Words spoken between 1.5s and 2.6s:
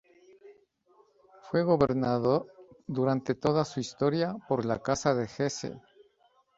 Fue gobernado